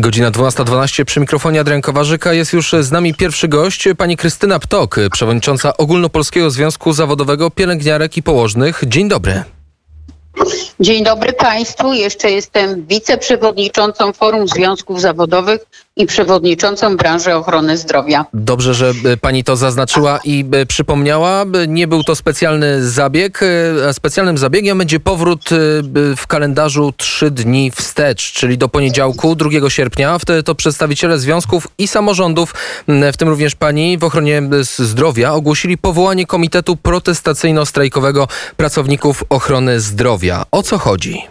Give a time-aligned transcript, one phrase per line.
[0.00, 2.32] Godzina 12.12 przy mikrofonie Adrian Kowarzyka.
[2.32, 8.22] Jest już z nami pierwszy gość, pani Krystyna Ptok, przewodnicząca Ogólnopolskiego Związku Zawodowego Pielęgniarek i
[8.22, 8.82] Położnych.
[8.86, 9.42] Dzień dobry.
[10.80, 11.92] Dzień dobry Państwu.
[11.92, 15.60] Jeszcze jestem wiceprzewodniczącą Forum Związków Zawodowych
[16.00, 18.26] i przewodniczącą branży ochrony zdrowia.
[18.34, 21.44] Dobrze, że e, pani to zaznaczyła i e, przypomniała.
[21.68, 23.40] Nie był to specjalny zabieg.
[23.88, 25.50] E, specjalnym zabiegiem będzie powrót
[26.16, 30.18] w kalendarzu trzy dni wstecz, czyli do poniedziałku, 2 sierpnia.
[30.18, 32.54] Wtedy to przedstawiciele związków i samorządów,
[33.12, 40.44] w tym również pani w ochronie zdrowia, ogłosili powołanie Komitetu Protestacyjno-Strajkowego Pracowników Ochrony Zdrowia.
[40.50, 41.22] O co chodzi?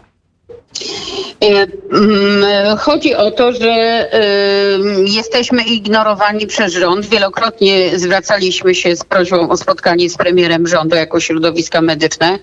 [2.79, 4.09] Chodzi o to, że
[5.05, 7.05] jesteśmy ignorowani przez rząd.
[7.05, 12.39] Wielokrotnie zwracaliśmy się z prośbą o spotkanie z premierem rządu jako środowiska medyczne.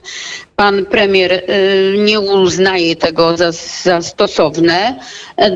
[0.57, 1.43] Pan premier e,
[1.99, 3.53] nie uznaje tego za,
[3.83, 5.01] za stosowne,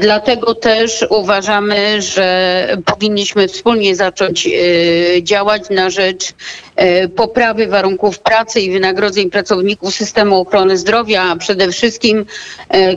[0.01, 4.49] dlatego też uważamy, że powinniśmy wspólnie zacząć
[5.23, 6.33] działać na rzecz
[7.17, 12.27] poprawy warunków pracy i wynagrodzeń pracowników systemu ochrony zdrowia, a przede wszystkim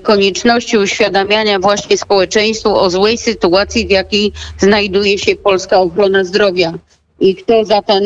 [0.03, 6.73] konieczności uświadamiania właśnie społeczeństwu o złej sytuacji, w jakiej znajduje się polska ochrona zdrowia
[7.19, 8.03] i kto za ten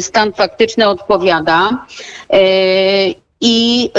[0.00, 1.86] stan faktyczny odpowiada.
[3.40, 3.90] I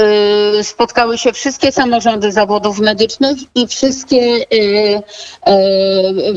[0.59, 4.45] e, spotkały się wszystkie samorządy zawodów medycznych i wszystkie,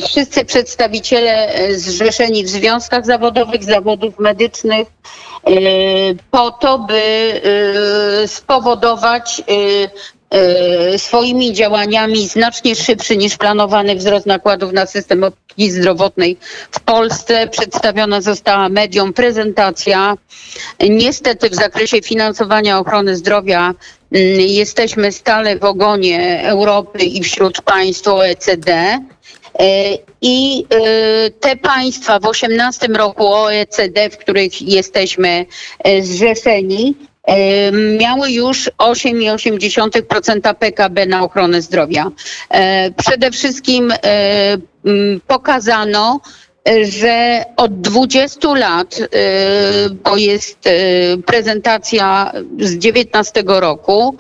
[0.07, 4.89] wszyscy przedstawiciele zrzeszeni w związkach zawodowych, zawodów medycznych,
[6.31, 7.03] po to, by
[8.27, 9.43] spowodować
[10.97, 16.37] swoimi działaniami znacznie szybszy niż planowany wzrost nakładów na system opieki zdrowotnej
[16.71, 17.49] w Polsce.
[17.49, 20.15] Przedstawiona została mediom prezentacja.
[20.89, 23.61] Niestety w zakresie finansowania ochrony zdrowia
[24.13, 28.99] mm, jesteśmy stale w ogonie Europy i wśród państw OECD.
[29.59, 35.47] E, I e, te państwa w 18 roku OECD, w których jesteśmy
[36.03, 36.95] zrzeszeni,
[37.99, 42.11] miały już 8,8% PKB na ochronę zdrowia.
[42.49, 43.97] E, przede wszystkim e,
[45.27, 46.21] pokazano,
[46.83, 49.07] że od 20 lat, e,
[49.91, 50.59] bo jest
[51.27, 54.17] prezentacja z 19 roku,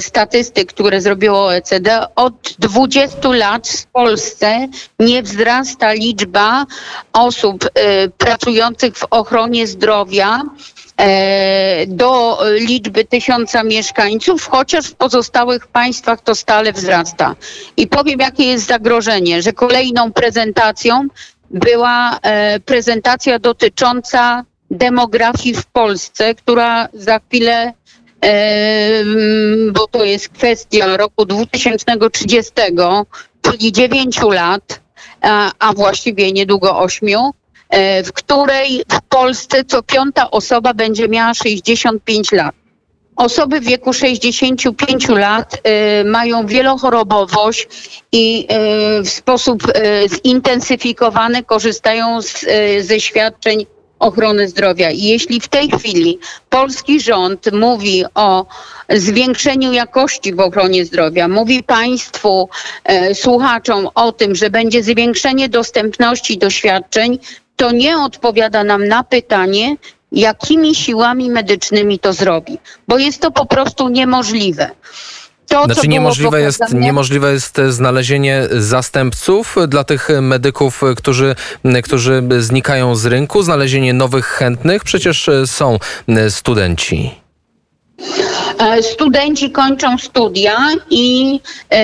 [0.00, 4.68] statystyk, które zrobiło OECD, od 20 lat w Polsce
[4.98, 6.66] nie wzrasta liczba
[7.12, 7.70] osób
[8.18, 10.75] pracujących w ochronie zdrowia E,
[11.86, 17.36] do liczby tysiąca mieszkańców, chociaż w pozostałych państwach to stale wzrasta.
[17.76, 21.08] I powiem, jakie jest zagrożenie, że kolejną prezentacją
[21.50, 27.72] była e, prezentacja dotycząca demografii w Polsce, która za chwilę
[28.24, 29.04] e,
[29.72, 32.52] bo to jest kwestia roku 2030,
[33.42, 34.80] czyli 9 lat,
[35.58, 37.45] a właściwie niedługo 8, E,
[38.04, 42.54] w której w Polsce co piąta osoba będzie miała 65 lat.
[43.16, 45.54] Osoby w wieku 65 lat
[46.00, 47.68] y, mają wielochorobowość
[48.12, 48.46] i
[48.98, 49.72] y, w sposób y,
[50.26, 52.46] zintensyfikowany korzystają z,
[52.80, 53.66] ze świadczeń
[53.98, 54.90] ochrony zdrowia.
[54.90, 56.18] I jeśli w tej chwili
[56.50, 58.46] polski rząd mówi o
[58.88, 62.48] zwiększeniu jakości w ochronie zdrowia, mówi państwu,
[63.14, 67.18] słuchaczom o tym, że będzie zwiększenie dostępności do świadczeń,
[67.56, 69.76] to nie odpowiada nam na pytanie,
[70.12, 72.58] jakimi siłami medycznymi to zrobi,
[72.88, 74.70] bo jest to po prostu niemożliwe.
[75.48, 81.34] To, znaczy niemożliwe jest, niemożliwe jest znalezienie zastępców dla tych medyków, którzy,
[81.84, 84.84] którzy znikają z rynku, znalezienie nowych chętnych.
[84.84, 85.78] Przecież są
[86.28, 87.10] studenci.
[88.58, 90.56] E, studenci kończą studia
[90.90, 91.40] i
[91.70, 91.80] e,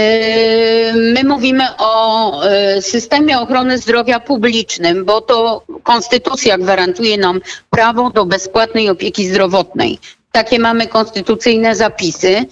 [1.42, 8.90] mówimy o e, systemie ochrony zdrowia publicznym, bo to konstytucja gwarantuje nam prawo do bezpłatnej
[8.90, 9.98] opieki zdrowotnej.
[10.32, 12.44] Takie mamy konstytucyjne zapisy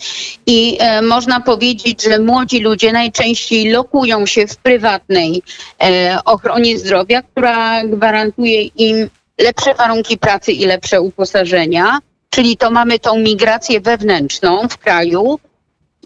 [0.46, 5.42] i e, można powiedzieć, że młodzi ludzie najczęściej lokują się w prywatnej
[5.82, 11.98] e, ochronie zdrowia, która gwarantuje im lepsze warunki pracy i lepsze uposażenia
[12.30, 15.38] czyli to mamy tą migrację wewnętrzną w kraju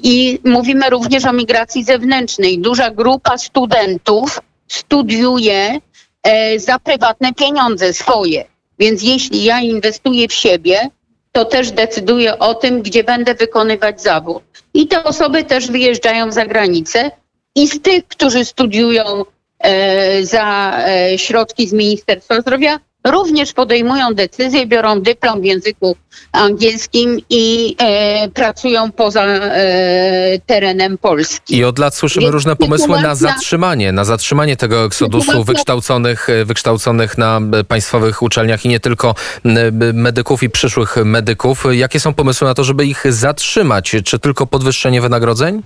[0.05, 2.59] i mówimy również o migracji zewnętrznej.
[2.59, 5.81] Duża grupa studentów studiuje
[6.23, 8.45] e, za prywatne pieniądze swoje.
[8.79, 10.89] Więc jeśli ja inwestuję w siebie,
[11.33, 14.43] to też decyduję o tym, gdzie będę wykonywać zawód.
[14.75, 17.11] I te osoby też wyjeżdżają za granicę.
[17.55, 19.25] I z tych, którzy studiują
[19.59, 25.97] e, za e, środki z Ministerstwa Zdrowia, również podejmują decyzje, biorą dyplom w języku
[26.33, 31.57] angielskim i e, pracują poza e, terenem Polski.
[31.57, 36.29] I od lat słyszymy Więc różne pomysły na zatrzymanie, na zatrzymanie tego eksodusu Sytuacja- wykształconych,
[36.31, 39.15] e, wykształconych na e, państwowych uczelniach i nie tylko
[39.45, 41.65] e, medyków i przyszłych medyków.
[41.71, 43.97] Jakie są pomysły na to, żeby ich zatrzymać?
[44.05, 45.63] Czy tylko podwyższenie wynagrodzeń?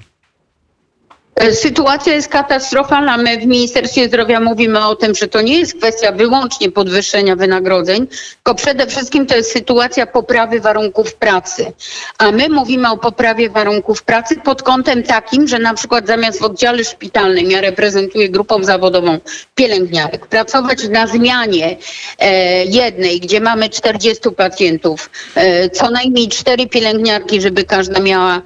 [1.38, 3.17] E, Sytuacja jest katastrofalna.
[3.17, 8.06] My w Ministerstwie Zdrowia mówimy o tym, że to nie jest kwestia wyłącznie podwyższenia wynagrodzeń,
[8.06, 11.73] tylko przede wszystkim to jest sytuacja poprawy warunków pracy.
[12.19, 16.43] A my mówimy o poprawie warunków pracy pod kątem takim, że na przykład zamiast w
[16.43, 19.19] oddziale szpitalnym, ja reprezentuję grupą zawodową
[19.55, 21.76] pielęgniarek, pracować na zmianie
[22.19, 28.43] e, jednej, gdzie mamy 40 pacjentów, e, co najmniej cztery pielęgniarki, żeby każda miała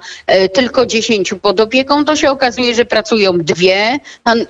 [0.53, 3.99] tylko 10 pod opieką, to się okazuje, że pracują dwie,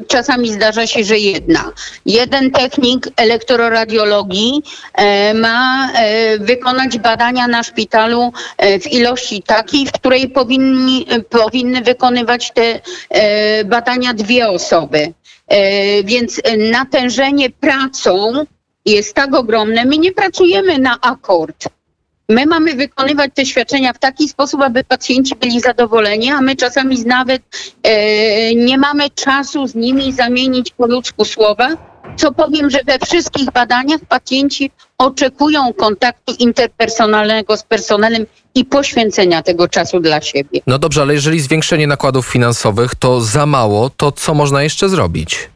[0.08, 1.72] czasami zdarza się, że jedna.
[2.06, 4.64] Jeden technik elektroradiologii
[4.94, 11.82] e, ma e, wykonać badania na szpitalu e, w ilości takiej, w której powinni, powinny
[11.82, 12.80] wykonywać te
[13.66, 15.14] badania dwie osoby.
[16.04, 16.42] Więc
[16.72, 18.46] natężenie pracą
[18.86, 19.86] jest tak ogromne.
[19.86, 21.68] My nie pracujemy na akord.
[22.30, 27.04] My mamy wykonywać te świadczenia w taki sposób, aby pacjenci byli zadowoleni, a my czasami
[27.06, 27.42] nawet
[27.84, 31.70] e, nie mamy czasu z nimi zamienić po ludzku słowa.
[32.18, 39.68] Co powiem, że we wszystkich badaniach pacjenci oczekują kontaktu interpersonalnego z personelem i poświęcenia tego
[39.68, 40.62] czasu dla siebie.
[40.68, 45.50] No dobrze, ale jeżeli zwiększenie nakładów finansowych to za mało, to co można jeszcze zrobić?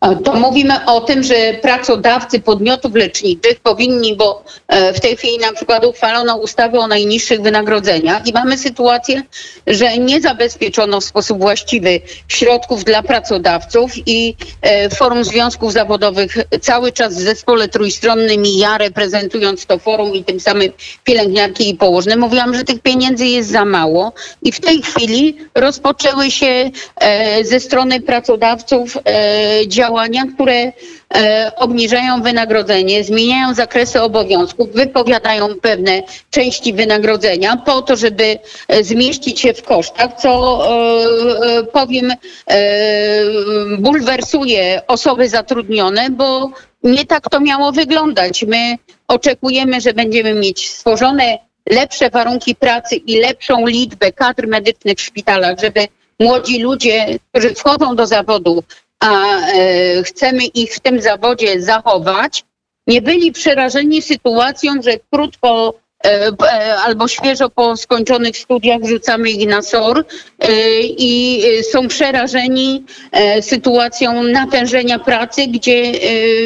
[0.00, 5.38] A To mówimy o tym, że pracodawcy podmiotów leczniczych powinni, bo e, w tej chwili
[5.38, 9.22] na przykład uchwalono ustawę o najniższych wynagrodzeniach i mamy sytuację,
[9.66, 16.92] że nie zabezpieczono w sposób właściwy środków dla pracodawców i e, Forum Związków Zawodowych cały
[16.92, 20.72] czas w zespole trójstronnym i ja reprezentując to forum i tym samym
[21.04, 24.12] pielęgniarki i położne mówiłam, że tych pieniędzy jest za mało
[24.42, 29.66] i w tej chwili rozpoczęły się e, ze strony pracodawców e,
[29.96, 30.72] działania, które
[31.14, 38.38] e, obniżają wynagrodzenie, zmieniają zakresy obowiązków, wypowiadają pewne części wynagrodzenia po to, żeby
[38.68, 42.12] e, zmieścić się w kosztach, co e, powiem
[43.78, 46.50] bulwersuje osoby zatrudnione, bo
[46.82, 48.44] nie tak to miało wyglądać.
[48.48, 48.76] My
[49.08, 51.38] oczekujemy, że będziemy mieć stworzone
[51.70, 55.88] lepsze warunki pracy i lepszą liczbę kadr medycznych w szpitalach, żeby
[56.20, 58.62] młodzi ludzie, którzy wchodzą do zawodu,
[59.06, 62.44] a e, chcemy ich w tym zawodzie zachować,
[62.86, 65.74] nie byli przerażeni sytuacją, że krótko
[66.04, 70.04] e, e, albo świeżo po skończonych studiach wrzucamy ich na SOR
[70.98, 71.42] i
[71.72, 72.84] są przerażeni
[73.40, 75.92] sytuacją natężenia pracy, gdzie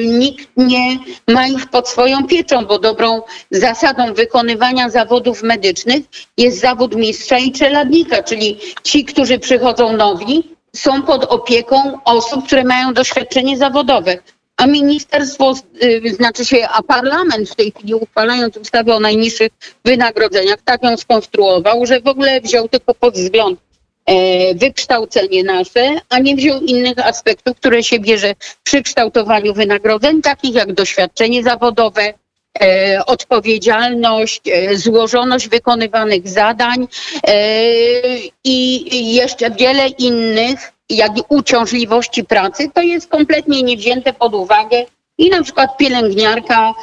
[0.04, 0.98] nikt nie
[1.28, 6.02] ma ich pod swoją pieczą, bo dobrą zasadą wykonywania zawodów medycznych
[6.36, 12.64] jest zawód mistrza i czeladnika, czyli ci, którzy przychodzą nowi, są pod opieką osób, które
[12.64, 14.18] mają doświadczenie zawodowe.
[14.56, 19.52] A ministerstwo, y, znaczy się, a parlament w tej chwili uchwalając ustawę o najniższych
[19.84, 23.60] wynagrodzeniach, tak ją skonstruował, że w ogóle wziął tylko pod wzgląd
[24.06, 30.54] e, wykształcenie nasze, a nie wziął innych aspektów, które się bierze przy kształtowaniu wynagrodzeń, takich
[30.54, 32.14] jak doświadczenie zawodowe,
[33.06, 36.88] odpowiedzialność, e, złożoność wykonywanych zadań
[37.26, 37.42] e,
[38.44, 44.86] i jeszcze wiele innych, jak i uciążliwości pracy, to jest kompletnie nie wzięte pod uwagę.
[45.20, 46.74] I na przykład pielęgniarka,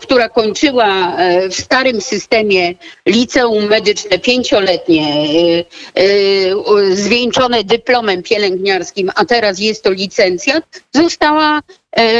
[0.00, 2.74] która kończyła e, w starym systemie
[3.06, 10.64] liceum medyczne pięcioletnie, e, e, zwieńczone dyplomem pielęgniarskim, a teraz jest to licencjat,
[10.94, 11.62] została e,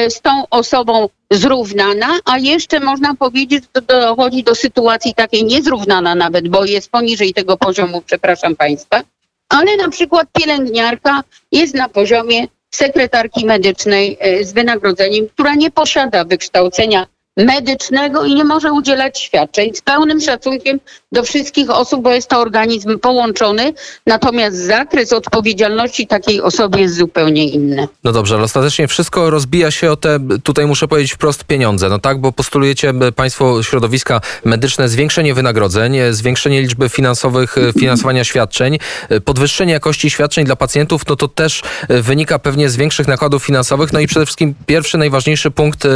[0.08, 6.48] z tą osobą zrównana, a jeszcze można powiedzieć, że dochodzi do sytuacji takiej niezrównana nawet,
[6.48, 9.02] bo jest poniżej tego poziomu, przepraszam Państwa,
[9.48, 16.24] ale na przykład pielęgniarka jest na poziomie sekretarki medycznej e, z wynagrodzeniem, która nie posiada
[16.24, 17.06] wykształcenia
[17.38, 20.80] medycznego i nie może udzielać świadczeń z pełnym szacunkiem
[21.12, 23.72] do wszystkich osób, bo jest to organizm połączony,
[24.06, 27.88] natomiast zakres odpowiedzialności takiej osoby jest zupełnie inny.
[28.04, 31.88] No dobrze, ale ostatecznie wszystko rozbija się o te, tutaj muszę powiedzieć wprost, pieniądze.
[31.88, 37.72] No tak, bo postulujecie e, państwo środowiska medyczne zwiększenie wynagrodzeń, e, zwiększenie liczby finansowych, e,
[37.72, 38.78] finansowania świadczeń,
[39.24, 43.92] podwyższenie jakości świadczeń dla pacjentów, no to też wynika pewnie z większych nakładów finansowych.
[43.92, 45.86] No i przede wszystkim pierwszy, najważniejszy punkt,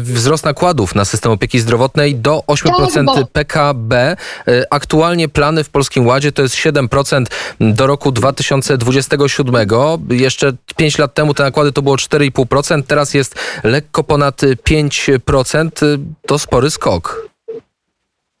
[0.00, 4.16] wzrost nakładów nakładów na system opieki zdrowotnej do 8% Tak, bo- PKB.
[4.48, 7.26] E, Aktualnie plany w Polskim Ładzie to jest 7%
[7.60, 9.54] do roku 2027.
[10.10, 13.34] Jeszcze 5 lat temu te nakłady to było 4,5%, teraz jest
[13.64, 15.98] lekko ponad 5%.
[16.26, 17.28] To spory skok.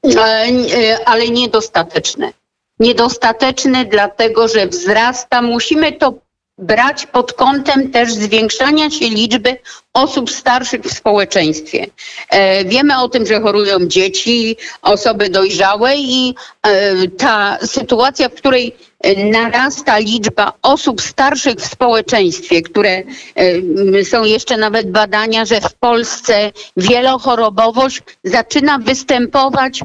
[0.04, 2.32] E, e, ale niedostateczne.
[2.80, 6.14] Niedostateczne dlatego, że wzrasta, musimy to
[6.58, 9.56] brać pod kątem też zwiększania się liczby
[9.92, 11.86] osób starszych w społeczeństwie.
[12.30, 18.76] E, wiemy o tym, że chorują dzieci, osoby dojrzałe i e, ta sytuacja, w której
[19.00, 23.02] e, narasta liczba osób starszych w społeczeństwie, które
[24.04, 29.80] są jeszcze nawet badania, że w Polsce wielochorobowość zaczyna występować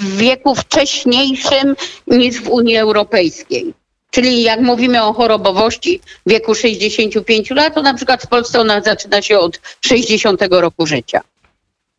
[0.00, 3.74] w wieku wcześniejszym niż w Unii Europejskiej.
[4.16, 9.22] Czyli jak mówimy o chorobowości wieku 65 lat, to na przykład w Polsce ona zaczyna
[9.22, 11.20] się od 60 roku życia.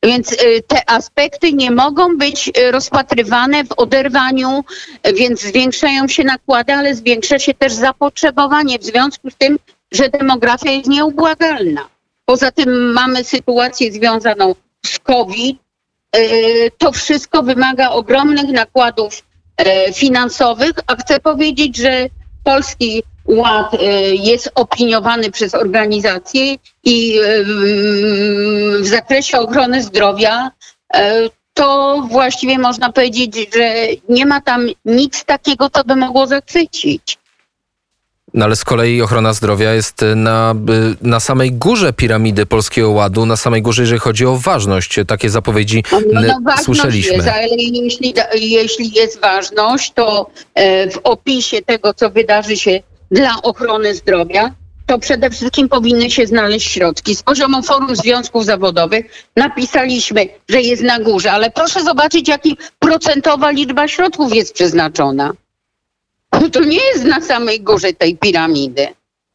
[0.03, 4.63] Więc y, te aspekty nie mogą być y, rozpatrywane w oderwaniu,
[5.07, 9.59] y, więc zwiększają się nakłady, ale zwiększa się też zapotrzebowanie w związku z tym,
[9.91, 11.89] że demografia jest nieubłagalna.
[12.25, 14.55] Poza tym mamy sytuację związaną
[14.85, 15.57] z COVID.
[16.77, 19.23] To wszystko wymaga ogromnych nakładów
[19.93, 22.07] finansowych, a chcę powiedzieć, że
[22.43, 23.77] Polski Ład e,
[24.15, 27.43] jest opiniowany przez organizacje i e,
[28.81, 30.51] w zakresie ochrony zdrowia
[30.93, 33.73] e, to właściwie można powiedzieć, że
[34.09, 37.17] nie ma tam nic takiego, co by mogło zachwycić.
[38.37, 40.55] No ale z kolei ochrona zdrowia jest na,
[41.01, 44.99] y, na samej górze piramidy Polskiego Ładu, na samej górze, jeżeli chodzi o ważność.
[45.07, 47.15] Takie zapowiedzi No, y, no ważność słyszeliśmy.
[47.15, 52.79] jest, ale jeśli, jeśli jest ważność, to e, w opisie tego, co wydarzy się
[53.11, 54.51] dla ochrony zdrowia,
[54.85, 57.15] to przede wszystkim powinny się znaleźć środki.
[57.15, 63.51] Z poziomu Forum Związków Zawodowych napisaliśmy, że jest na górze, ale proszę zobaczyć, jaka procentowa
[63.51, 65.33] liczba środków jest przeznaczona.
[66.41, 68.87] No To nie jest na samej górze tej piramidy.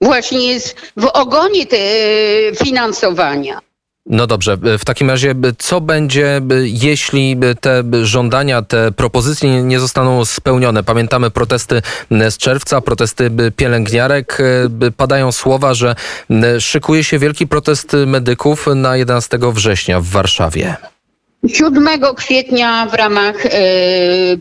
[0.02, 3.58] Właśnie jest w ogonie te e, finansowania.
[4.06, 10.24] No dobrze, w takim razie y, co będzie, jeśli te żądania, te propozycje nie- zostaną
[10.24, 10.82] spełnione?
[10.84, 14.38] Pamiętamy protesty z czerwca, protesty pielęgniarek.
[14.96, 15.94] Padają słowa, że
[16.58, 20.76] szykuje się wielki protest medyków na 11 września w Warszawie.
[21.48, 23.50] 7 kwietnia w ramach e,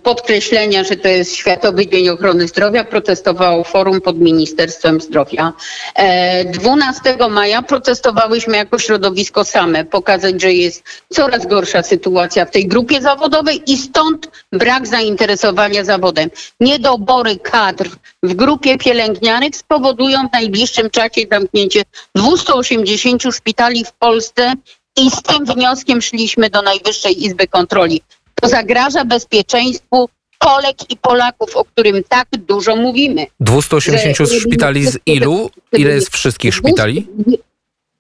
[0.04, 5.54] podkreślenia, że to jest Światowy Dzień Ochrony Zdrowia, protestowało forum pod Ministerstwem Zdrowia.
[5.96, 12.68] E, 12 maja protestowałyśmy jako środowisko same, pokazać, że jest coraz gorsza sytuacja w tej
[12.68, 16.30] grupie zawodowej i stąd brak zainteresowania zawodem.
[16.60, 17.90] Niedobory kadr
[18.24, 21.82] w grupie pielęgniarek spowodują w najbliższym czasie zamknięcie
[22.16, 24.54] 280 szpitali w Polsce
[24.98, 28.02] i z tym wnioskiem szliśmy do Najwyższej Izby Kontroli.
[28.42, 33.26] To zagraża bezpieczeństwu Polek i Polaków, o którym tak dużo mówimy.
[33.40, 35.50] 280 Że- szpitali z ilu?
[35.72, 37.08] Ile jest wszystkich szpitali?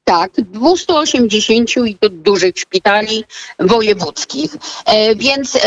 [0.04, 3.24] Tak, 280 i to dużych szpitali
[3.60, 4.52] wojewódzkich.
[4.86, 5.60] E, więc e,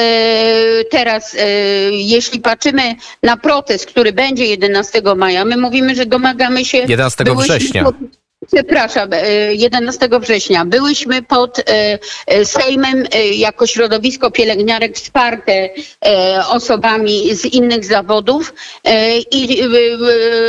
[0.91, 1.39] teraz, e,
[1.91, 6.79] jeśli patrzymy na protest, który będzie 11 maja, my mówimy, że domagamy się.
[6.79, 7.85] 11 byłyśmy września.
[8.53, 10.65] Przepraszam, e, 11 września.
[10.65, 11.63] Byłyśmy pod e,
[12.27, 15.53] e, Sejmem e, jako środowisko pielęgniarek wsparte
[16.05, 19.69] e, osobami z innych zawodów e, i e, e,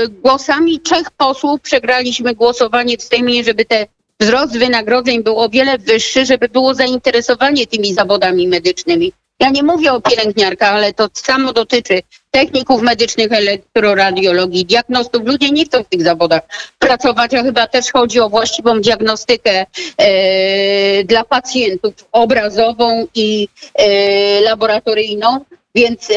[0.08, 3.88] głosami trzech posłów przegraliśmy głosowanie w Sejmie, żeby te
[4.20, 9.12] wzrost wynagrodzeń był o wiele wyższy, żeby było zainteresowanie tymi zawodami medycznymi.
[9.40, 12.02] Ja nie mówię o pielęgniarkach, ale to samo dotyczy
[12.32, 15.26] techników medycznych, elektroradiologii, diagnostów.
[15.26, 16.42] Ludzie nie chcą w tych zawodach
[16.80, 19.66] pracować, a chyba też chodzi o właściwą diagnostykę
[19.98, 25.46] e, dla pacjentów, obrazową i e, laboratoryjną.
[25.76, 26.16] Więc e,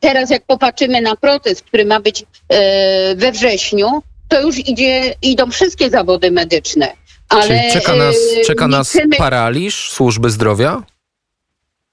[0.00, 5.50] teraz jak popatrzymy na protest, który ma być e, we wrześniu, to już idzie, idą
[5.50, 6.92] wszystkie zawody medyczne.
[7.28, 10.82] Ale, Czyli czeka nas, e, czeka nie nas paraliż służby zdrowia?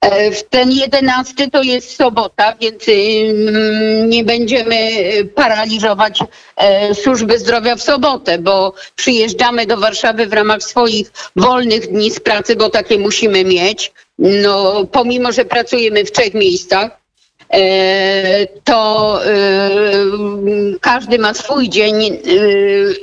[0.01, 6.19] E, ten 11 to jest sobota, więc ym, nie będziemy y, paraliżować
[6.55, 12.19] e, służby zdrowia w sobotę, bo przyjeżdżamy do Warszawy w ramach swoich wolnych dni z
[12.19, 13.91] pracy, bo takie musimy mieć.
[14.19, 16.98] No, pomimo, że pracujemy w trzech miejscach,
[18.63, 19.29] to e,
[20.81, 22.19] każdy ma swój dzień, e,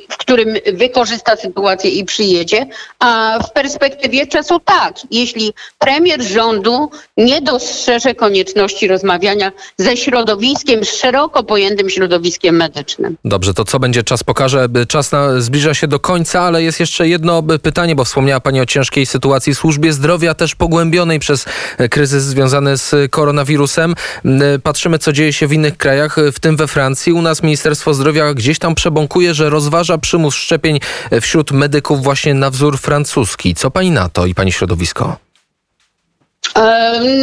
[0.09, 2.67] w którym wykorzysta sytuację i przyjedzie,
[2.99, 11.45] a w perspektywie czasu tak, jeśli premier rządu nie dostrzeże konieczności rozmawiania ze środowiskiem, szeroko
[11.45, 13.17] pojętym środowiskiem medycznym.
[13.25, 14.69] Dobrze, to co będzie czas pokaże.
[14.89, 18.67] Czas na, zbliża się do końca, ale jest jeszcze jedno pytanie, bo wspomniała Pani o
[18.67, 21.47] ciężkiej sytuacji w służbie zdrowia, też pogłębionej przez
[21.79, 23.95] e, kryzys związany z koronawirusem.
[24.43, 27.13] E, Patrzymy, co dzieje się w innych krajach, e, w tym we Francji.
[27.13, 32.35] U nas Ministerstwo Zdrowia gdzieś tam przebąkuje, że rozważa przymus szczepień e, wśród medyków właśnie
[32.35, 33.55] na wzór francuski.
[33.55, 35.17] Co Pani na to i Pani środowisko?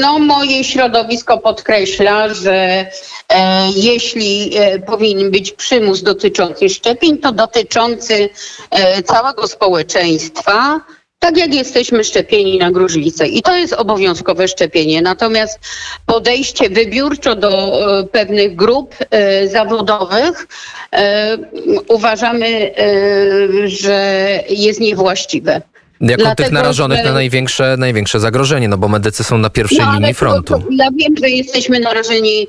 [0.01, 2.86] No, moje środowisko podkreśla, że
[3.75, 4.51] jeśli
[4.88, 8.29] powinien być przymus dotyczący szczepień, to dotyczący
[9.05, 10.82] całego społeczeństwa,
[11.24, 13.27] tak jak jesteśmy szczepieni na gruźlicę.
[13.27, 15.01] I to jest obowiązkowe szczepienie.
[15.01, 15.60] Natomiast
[16.06, 17.50] podejście wybiórczo do
[18.00, 20.48] e, pewnych grup e, zawodowych
[20.92, 21.38] e,
[21.88, 22.74] uważamy,
[23.65, 25.62] że jest niewłaściwe.
[26.03, 29.77] Jako tych Dlatego, narażonych że- na największe, największe zagrożenie, no bo medycy są na pierwszej
[29.79, 30.60] No, linii frontu.
[30.60, 32.48] to Ja wiem, że jesteśmy narażeni,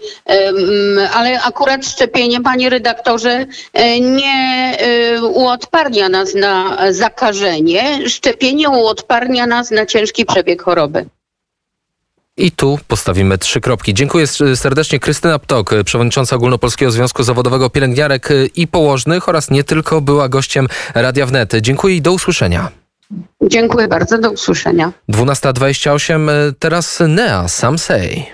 [1.15, 8.09] ale akurat szczepienie, panie redaktorze, e, nie e, uodparnia nas na zakażenie.
[8.09, 11.07] Szczepienie uodparnia nas na ciężki przebieg choroby.
[12.37, 13.95] I tu postawimy trzy kropki.
[13.95, 15.01] Dziękuję serdecznie.
[15.01, 21.27] Krystyna Ptok, przewodnicząca Ogólnopolskiego Związku Zawodowego Pielęgniarek i Położnych oraz nie tylko była gościem Radia
[21.27, 21.53] Wnet.
[21.61, 22.69] Dziękuję i do usłyszenia.
[23.43, 24.93] Dziękuję bardzo, do usłyszenia.
[25.09, 28.27] 12.28, y, teraz Nea, Sam Say.